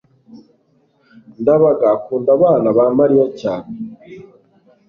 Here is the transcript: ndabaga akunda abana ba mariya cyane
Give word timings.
ndabaga 1.41 1.85
akunda 1.95 2.29
abana 2.37 2.67
ba 2.77 2.85
mariya 2.97 3.27
cyane 3.41 3.73